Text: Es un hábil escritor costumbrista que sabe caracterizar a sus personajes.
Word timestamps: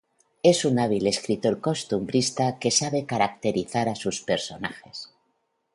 Es 0.41 0.65
un 0.65 0.79
hábil 0.79 1.05
escritor 1.05 1.61
costumbrista 1.61 2.57
que 2.57 2.71
sabe 2.71 3.05
caracterizar 3.05 3.87
a 3.87 3.93
sus 3.93 4.19
personajes. 4.21 5.13